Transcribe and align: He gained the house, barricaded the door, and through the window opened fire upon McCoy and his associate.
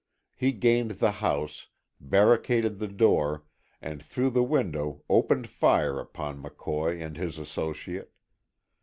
He 0.35 0.51
gained 0.51 0.93
the 0.97 1.11
house, 1.11 1.67
barricaded 1.99 2.79
the 2.79 2.87
door, 2.87 3.43
and 3.83 4.01
through 4.01 4.31
the 4.31 4.41
window 4.41 5.03
opened 5.07 5.47
fire 5.47 5.99
upon 5.99 6.41
McCoy 6.41 6.99
and 7.05 7.15
his 7.17 7.37
associate. 7.37 8.09